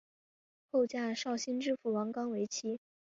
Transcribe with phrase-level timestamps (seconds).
[0.71, 2.79] 后嫁绍兴知府汪纲为妻。